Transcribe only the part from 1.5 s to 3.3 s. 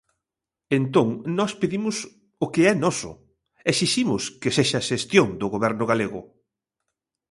pedimos o que é noso,